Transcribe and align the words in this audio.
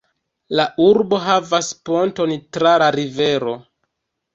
La 0.59 0.65
urbo 0.85 1.21
havas 1.27 1.71
ponton 1.91 2.37
tra 2.59 2.77
la 2.87 2.93
rivero. 3.01 3.61